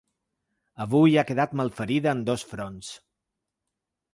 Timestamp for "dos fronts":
2.31-2.91